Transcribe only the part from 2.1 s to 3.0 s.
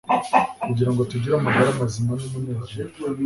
n’umunezero.